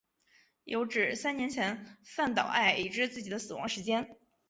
[0.63, 4.17] 有指三年前饭岛爱已知自己的死亡时间。